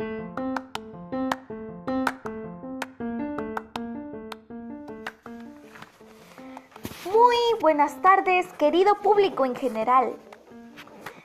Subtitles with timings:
[0.00, 0.06] Muy
[7.60, 10.14] buenas tardes, querido público en general.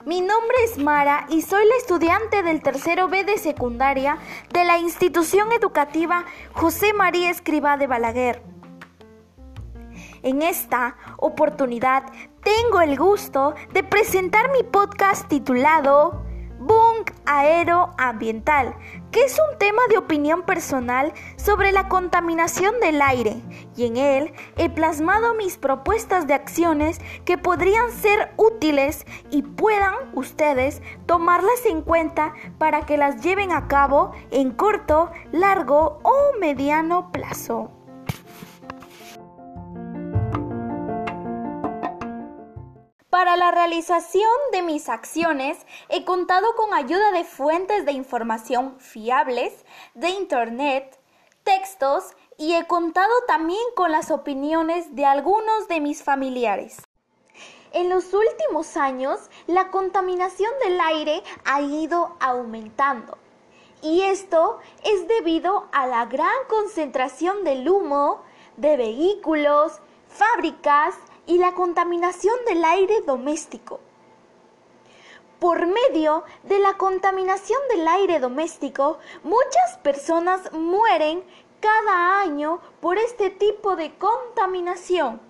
[0.06, 4.18] Mi nombre es Mara y soy la estudiante del tercero B de secundaria
[4.52, 8.42] de la institución educativa José María Escribá de Balaguer.
[10.24, 12.06] En esta oportunidad
[12.42, 16.23] tengo el gusto de presentar mi podcast titulado
[17.26, 18.76] Aeroambiental,
[19.12, 23.42] que es un tema de opinión personal sobre la contaminación del aire,
[23.76, 29.94] y en él he plasmado mis propuestas de acciones que podrían ser útiles y puedan
[30.14, 37.12] ustedes tomarlas en cuenta para que las lleven a cabo en corto, largo o mediano
[37.12, 37.83] plazo.
[43.14, 49.54] Para la realización de mis acciones he contado con ayuda de fuentes de información fiables,
[49.94, 51.00] de Internet,
[51.44, 52.06] textos
[52.40, 56.82] y he contado también con las opiniones de algunos de mis familiares.
[57.72, 63.20] En los últimos años, la contaminación del aire ha ido aumentando.
[63.84, 68.24] Y esto es debido a la gran concentración del humo
[68.58, 73.80] de vehículos, fábricas, y la contaminación del aire doméstico.
[75.40, 81.24] Por medio de la contaminación del aire doméstico, muchas personas mueren
[81.60, 85.22] cada año por este tipo de contaminación.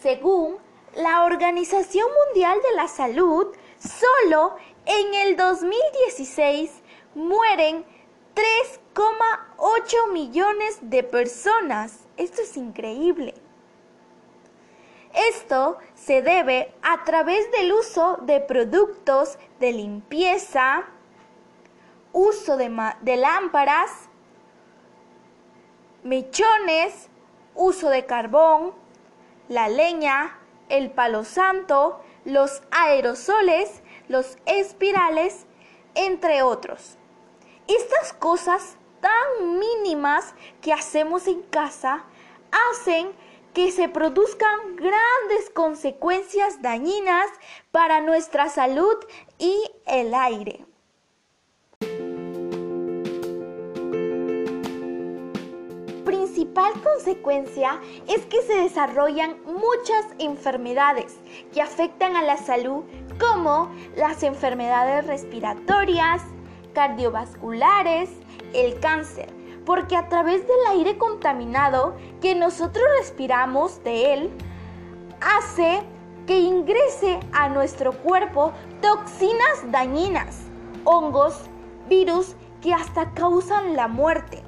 [0.00, 0.58] Según
[0.94, 3.48] la Organización Mundial de la Salud,
[3.78, 6.70] solo en el 2016
[7.14, 7.84] mueren
[8.34, 12.00] 3,8 millones de personas.
[12.16, 13.34] Esto es increíble.
[15.12, 20.84] Esto se debe a través del uso de productos de limpieza,
[22.12, 23.90] uso de, lámparas,
[26.04, 27.08] mechones,
[27.54, 28.72] uso de carbón,
[29.48, 35.46] la leña, el palo santo, los aerosoles, los espirales,
[35.94, 36.96] entre otros.
[37.66, 42.04] Estas cosas tan mínimas que hacemos en casa
[42.70, 43.12] hacen
[43.52, 47.30] que se produzcan grandes consecuencias dañinas
[47.70, 48.96] para nuestra salud
[49.38, 49.54] y
[49.86, 50.64] el aire.
[56.04, 61.16] Principal consecuencia es que se desarrollan muchas enfermedades
[61.52, 62.84] que afectan a la salud
[63.18, 66.22] como las enfermedades respiratorias,
[66.72, 68.10] cardiovasculares,
[68.54, 74.30] el cáncer porque a través del aire contaminado que nosotros respiramos de él,
[75.20, 75.82] hace
[76.26, 80.42] que ingrese a nuestro cuerpo toxinas dañinas,
[80.84, 81.42] hongos,
[81.88, 84.42] virus que hasta causan la muerte.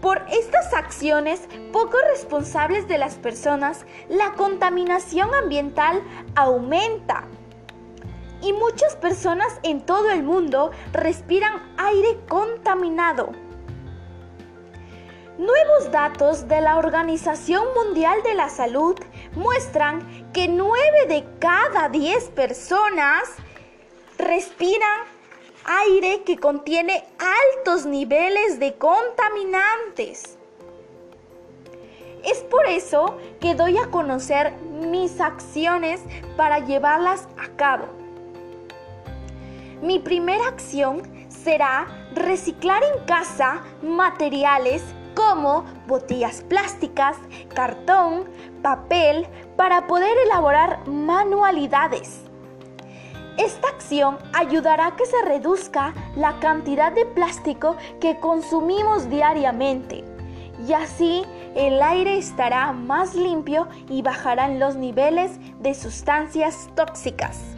[0.00, 6.02] Por estas acciones poco responsables de las personas, la contaminación ambiental
[6.34, 7.26] aumenta
[8.42, 13.30] y muchas personas en todo el mundo respiran aire contaminado.
[15.38, 18.96] Nuevos datos de la Organización Mundial de la Salud
[19.34, 23.22] muestran que 9 de cada 10 personas
[24.18, 25.00] respiran
[25.64, 30.36] aire que contiene altos niveles de contaminantes.
[32.22, 36.02] Es por eso que doy a conocer mis acciones
[36.36, 37.99] para llevarlas a cabo.
[39.82, 44.82] Mi primera acción será reciclar en casa materiales
[45.14, 47.16] como botellas plásticas,
[47.54, 48.24] cartón,
[48.62, 49.26] papel,
[49.56, 52.22] para poder elaborar manualidades.
[53.38, 60.04] Esta acción ayudará a que se reduzca la cantidad de plástico que consumimos diariamente
[60.68, 61.24] y así
[61.54, 67.56] el aire estará más limpio y bajarán los niveles de sustancias tóxicas.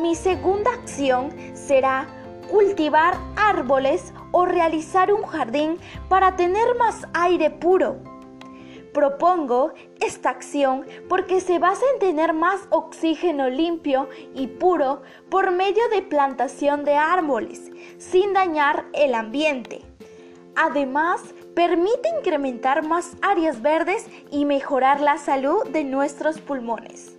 [0.00, 2.06] Mi segunda acción será
[2.48, 5.76] cultivar árboles o realizar un jardín
[6.08, 7.96] para tener más aire puro.
[8.94, 15.88] Propongo esta acción porque se basa en tener más oxígeno limpio y puro por medio
[15.88, 17.68] de plantación de árboles,
[17.98, 19.82] sin dañar el ambiente.
[20.54, 21.22] Además,
[21.56, 27.17] permite incrementar más áreas verdes y mejorar la salud de nuestros pulmones.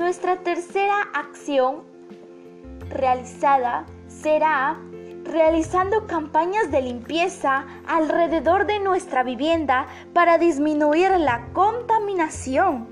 [0.00, 1.82] Nuestra tercera acción
[2.88, 4.80] realizada será
[5.24, 12.88] realizando campañas de limpieza alrededor de nuestra vivienda para disminuir la contaminación.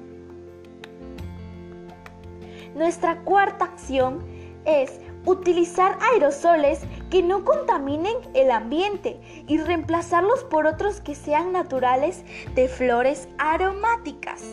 [2.74, 4.22] Nuestra cuarta acción
[4.66, 12.22] es utilizar aerosoles que no contaminen el ambiente y reemplazarlos por otros que sean naturales
[12.54, 14.44] de flores aromáticas.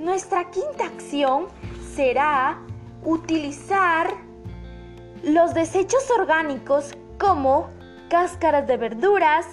[0.00, 1.48] Nuestra quinta acción
[1.94, 2.58] será
[3.04, 4.08] utilizar
[5.22, 7.68] los desechos orgánicos como
[8.08, 9.46] cáscaras de verduras,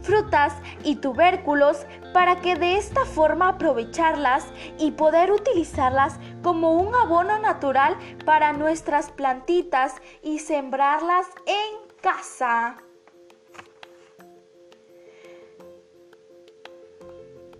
[0.00, 0.54] frutas
[0.84, 4.46] y tubérculos para que de esta forma aprovecharlas
[4.78, 7.94] y poder utilizarlas como un abono natural
[8.24, 12.78] para nuestras plantitas y sembrarlas en casa.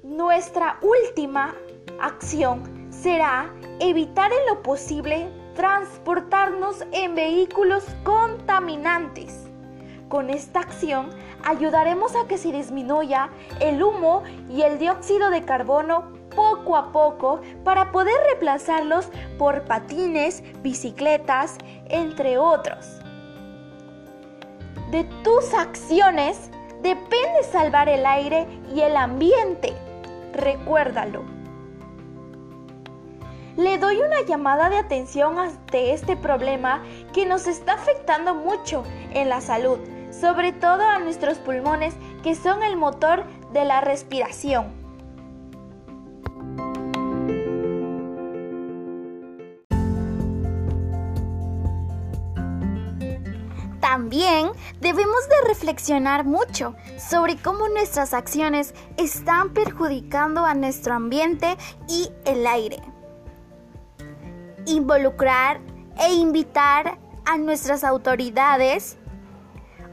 [0.02, 1.54] Nuestra última
[2.00, 9.47] acción será evitar en lo posible transportarnos en vehículos contaminantes.
[10.09, 11.11] Con esta acción
[11.44, 13.31] ayudaremos a que se disminuya
[13.61, 20.43] el humo y el dióxido de carbono poco a poco para poder reemplazarlos por patines,
[20.62, 23.00] bicicletas, entre otros.
[24.91, 26.50] De tus acciones
[26.83, 29.75] depende salvar el aire y el ambiente.
[30.33, 31.39] Recuérdalo.
[33.61, 39.29] Le doy una llamada de atención ante este problema que nos está afectando mucho en
[39.29, 39.79] la salud
[40.11, 44.79] sobre todo a nuestros pulmones que son el motor de la respiración.
[53.81, 61.57] También debemos de reflexionar mucho sobre cómo nuestras acciones están perjudicando a nuestro ambiente
[61.89, 62.81] y el aire.
[64.70, 65.61] Involucrar
[65.99, 66.96] e invitar
[67.26, 68.99] a nuestras autoridades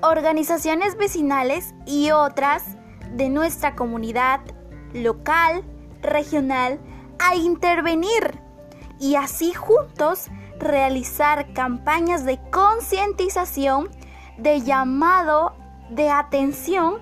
[0.03, 2.63] organizaciones vecinales y otras
[3.11, 4.39] de nuestra comunidad
[4.93, 5.63] local,
[6.03, 6.79] regional,
[7.17, 8.39] a intervenir
[8.99, 10.27] y así juntos
[10.59, 13.89] realizar campañas de concientización,
[14.37, 15.55] de llamado
[15.89, 16.99] de atención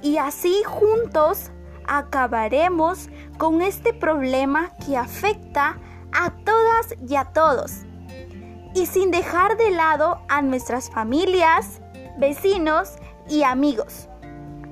[0.00, 1.50] y así juntos
[1.86, 5.76] acabaremos con este problema que afecta
[6.12, 7.84] a todas y a todos.
[8.74, 11.80] Y sin dejar de lado a nuestras familias,
[12.18, 12.94] vecinos
[13.28, 14.10] y amigos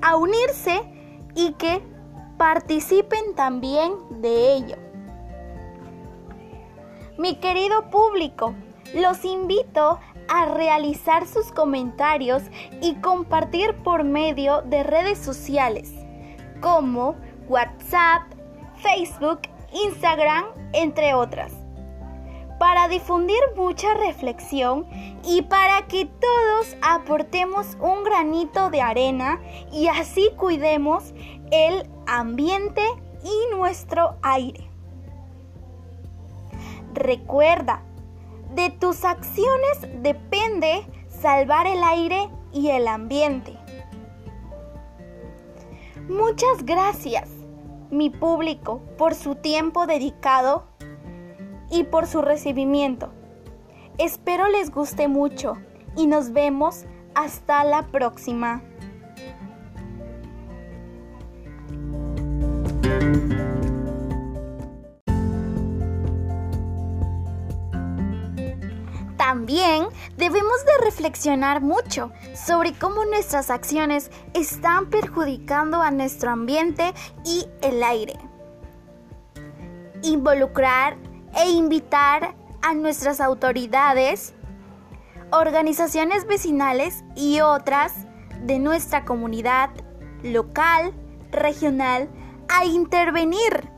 [0.02, 0.82] a unirse
[1.34, 1.82] y que
[2.36, 4.76] participen también de ello.
[7.18, 8.54] Mi querido público,
[8.94, 9.98] los invito
[10.28, 12.42] a realizar sus comentarios
[12.80, 15.92] y compartir por medio de redes sociales
[16.60, 17.16] como
[17.48, 18.22] WhatsApp,
[18.76, 19.40] Facebook,
[19.72, 21.52] Instagram, entre otras
[22.58, 24.86] para difundir mucha reflexión
[25.24, 29.40] y para que todos aportemos un granito de arena
[29.72, 31.14] y así cuidemos
[31.50, 32.82] el ambiente
[33.22, 34.68] y nuestro aire.
[36.94, 37.82] Recuerda,
[38.54, 43.56] de tus acciones depende salvar el aire y el ambiente.
[46.08, 47.28] Muchas gracias,
[47.90, 50.66] mi público, por su tiempo dedicado
[51.70, 53.10] y por su recibimiento.
[53.98, 55.54] Espero les guste mucho
[55.96, 58.62] y nos vemos hasta la próxima.
[69.58, 76.94] También debemos de reflexionar mucho sobre cómo nuestras acciones están perjudicando a nuestro ambiente
[77.24, 78.14] y el aire.
[80.02, 80.96] Involucrar
[81.36, 84.32] e invitar a nuestras autoridades,
[85.32, 87.94] organizaciones vecinales y otras
[88.40, 89.70] de nuestra comunidad
[90.22, 90.92] local,
[91.32, 92.08] regional,
[92.48, 93.68] a intervenir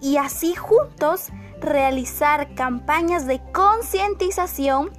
[0.00, 1.28] y así juntos
[1.60, 4.90] realizar campañas de concientización,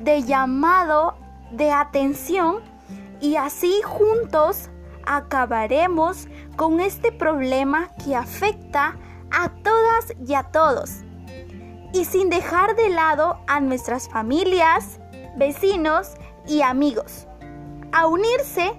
[0.00, 1.14] de llamado
[1.52, 2.60] de atención
[3.20, 4.70] y así juntos
[5.06, 8.96] acabaremos con este problema que afecta
[9.30, 11.02] a todas y a todos
[11.92, 15.00] y sin dejar de lado a nuestras familias,
[15.36, 16.12] vecinos
[16.46, 17.26] y amigos
[17.92, 18.72] a unirse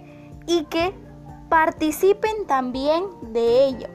[0.47, 0.93] y que
[1.49, 3.87] participen también de ello.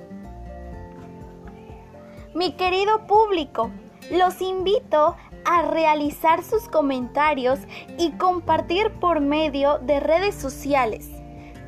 [2.34, 3.70] Mi querido público,
[4.10, 5.16] los invito
[5.46, 7.60] a realizar sus comentarios
[7.98, 11.08] y compartir por medio de redes sociales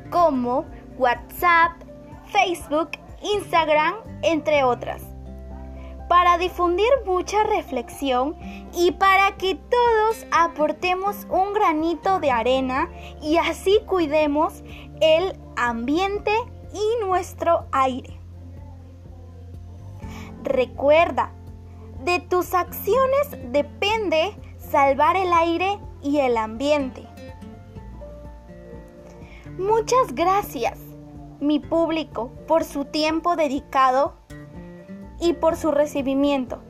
[0.09, 0.65] como
[0.97, 1.71] WhatsApp,
[2.31, 2.91] Facebook,
[3.23, 5.01] Instagram, entre otras
[6.09, 8.35] para difundir mucha reflexión
[8.73, 12.89] y para que todos aportemos un granito de arena
[13.21, 14.63] y así cuidemos
[14.99, 16.31] el ambiente
[16.73, 18.19] y nuestro aire.
[20.43, 21.31] Recuerda,
[22.03, 27.05] De tus acciones depende salvar el aire y el ambiente.
[29.57, 30.79] Muchas gracias,
[31.41, 34.15] mi público, por su tiempo dedicado
[35.19, 36.61] y por su recibimiento.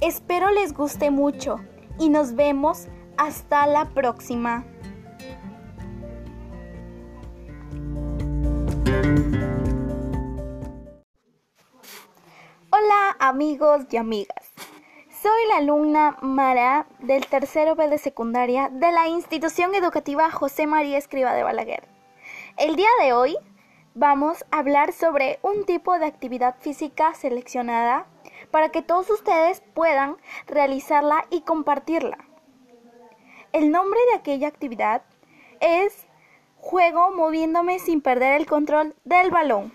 [0.00, 1.56] Espero les guste mucho
[1.98, 4.66] y nos vemos hasta la próxima.
[12.70, 14.41] Hola amigos y amigas.
[15.22, 20.98] Soy la alumna Mara del tercero B de secundaria de la institución educativa José María
[20.98, 21.84] Escriba de Balaguer.
[22.56, 23.36] El día de hoy
[23.94, 28.06] vamos a hablar sobre un tipo de actividad física seleccionada
[28.50, 30.16] para que todos ustedes puedan
[30.48, 32.18] realizarla y compartirla.
[33.52, 35.02] El nombre de aquella actividad
[35.60, 36.08] es
[36.56, 39.72] juego moviéndome sin perder el control del balón.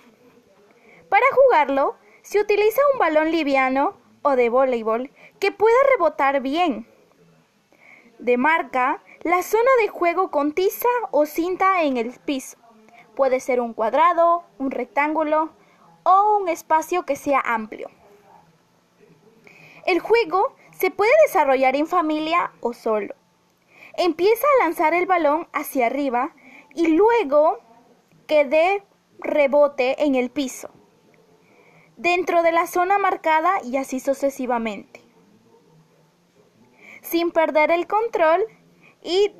[1.07, 6.87] Para jugarlo, se utiliza un balón liviano o de voleibol que pueda rebotar bien.
[8.19, 12.57] De marca, la zona de juego con tiza o cinta en el piso.
[13.15, 15.51] Puede ser un cuadrado, un rectángulo
[16.03, 17.89] o un espacio que sea amplio.
[19.85, 23.15] El juego se puede desarrollar en familia o solo.
[23.97, 26.33] Empieza a lanzar el balón hacia arriba
[26.75, 27.59] y luego
[28.27, 28.83] que dé
[29.19, 30.69] rebote en el piso,
[31.95, 35.01] dentro de la zona marcada y así sucesivamente,
[37.09, 38.45] sin perder el control
[39.01, 39.31] y,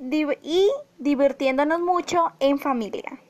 [0.42, 3.22] y divirtiéndonos mucho en familia.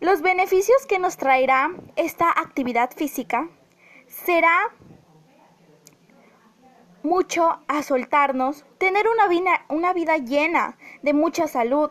[0.00, 3.48] Los beneficios que nos traerá esta actividad física
[4.06, 4.74] será
[7.02, 11.90] mucho a soltarnos, tener una vida, una vida llena de mucha salud,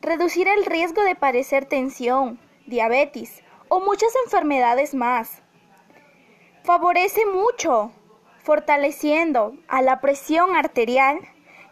[0.00, 5.42] reducir el riesgo de padecer tensión, diabetes o muchas enfermedades más.
[6.62, 7.92] Favorece mucho,
[8.46, 11.18] fortaleciendo a la presión arterial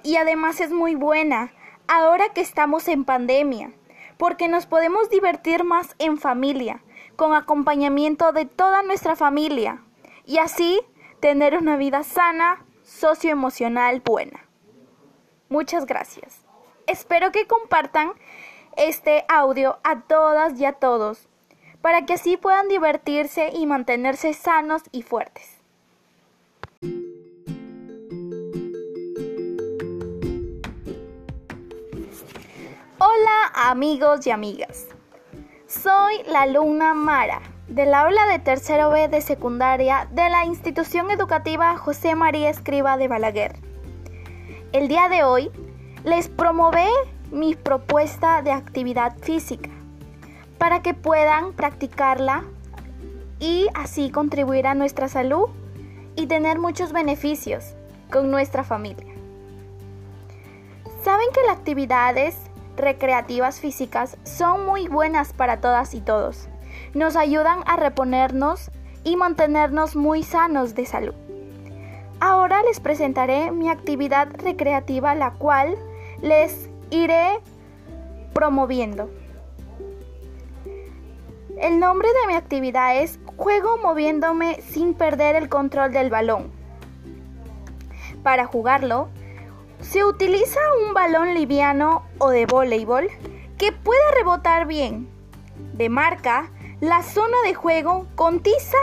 [0.03, 1.53] y además es muy buena
[1.87, 3.71] ahora que estamos en pandemia
[4.17, 6.83] porque nos podemos divertir más en familia,
[7.15, 9.83] con acompañamiento de toda nuestra familia,
[10.25, 10.81] y así
[11.21, 14.45] tener una vida sana, socioemocional buena.
[15.49, 16.45] Muchas gracias.
[16.87, 18.13] Espero que compartan
[18.77, 21.29] este audio a todas y a todos,
[21.83, 25.64] para que así puedan divertirse y mantenerse sanos y fuertes.
[33.07, 34.87] Hola amigos y amigas.
[35.67, 41.77] Soy la alumna Mara del aula de tercero B de secundaria de la institución educativa
[41.77, 43.57] José María Escriba de Balaguer.
[44.73, 45.51] El día de hoy
[46.05, 46.89] les promovee
[47.31, 49.69] mi propuesta de actividad física
[50.57, 52.45] para que puedan practicarla
[53.39, 55.51] y así contribuir a nuestra salud
[56.17, 57.75] y tener muchos beneficios
[58.11, 59.13] con nuestra familia.
[61.03, 62.35] Saben que las actividades
[62.77, 66.49] recreativas físicas son muy buenas para todas y todos.
[66.95, 68.71] Nos ayudan a reponernos
[69.05, 71.15] y mantenernos muy sanos de salud.
[72.21, 75.77] Ahora les presentaré mi actividad recreativa la cual
[76.23, 77.41] les iré
[78.33, 79.11] promoviendo.
[81.61, 86.51] El nombre de mi actividad es Juego moviéndome sin perder el control del balón.
[88.23, 89.09] Para jugarlo,
[89.85, 93.09] se utiliza un balón liviano o de voleibol
[93.59, 95.09] que pueda rebotar bien.
[95.75, 96.51] De marca,
[96.81, 98.79] la zona de juego con tiza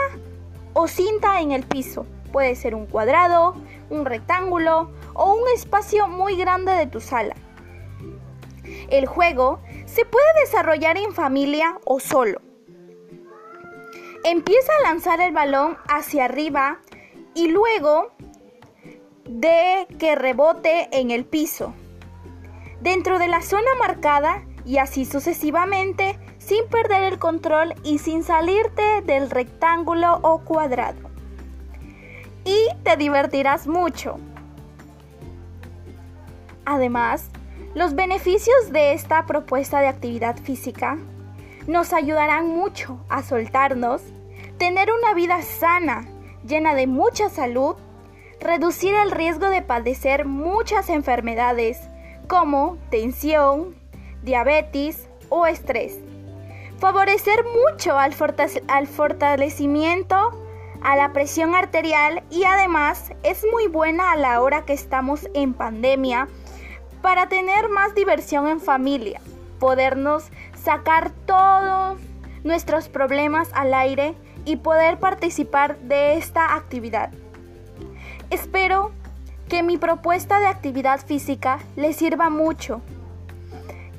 [0.72, 2.06] o cinta en el piso.
[2.32, 3.54] Puede ser un cuadrado,
[3.90, 7.34] un rectángulo o un espacio muy grande de tu sala.
[8.88, 12.40] El juego se puede desarrollar en familia o solo.
[14.24, 16.78] Empieza a lanzar el balón hacia arriba
[17.34, 18.12] y luego
[19.40, 21.72] de que rebote en el piso,
[22.80, 29.00] dentro de la zona marcada y así sucesivamente sin perder el control y sin salirte
[29.02, 31.10] del rectángulo o cuadrado.
[32.44, 34.18] Y te divertirás mucho.
[36.64, 37.30] Además,
[37.74, 40.98] los beneficios de esta propuesta de actividad física
[41.66, 44.02] nos ayudarán mucho a soltarnos,
[44.58, 46.04] tener una vida sana,
[46.44, 47.76] llena de mucha salud
[48.42, 51.80] reducir el riesgo de padecer muchas enfermedades
[52.28, 53.74] como tensión,
[54.22, 55.98] diabetes o estrés.
[56.78, 58.12] Favorecer mucho al,
[58.86, 60.16] fortalecimiento
[60.82, 65.54] a la presión arterial y además es muy buena a la hora que estamos en
[65.54, 66.28] pandemia
[67.00, 69.20] para tener más diversión en familia,
[69.60, 70.24] podernos
[70.60, 72.00] sacar todos
[72.42, 77.12] nuestros problemas al aire y poder participar de esta actividad.
[78.32, 78.92] Espero
[79.50, 82.80] que mi propuesta de actividad física les sirva mucho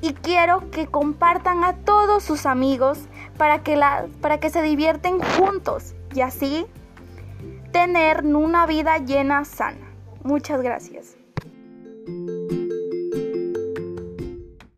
[0.01, 2.97] y quiero que compartan a todos sus amigos
[3.37, 6.65] para que, la, para que se divierten juntos y así
[7.71, 9.93] tener una vida llena sana.
[10.23, 11.15] Muchas gracias.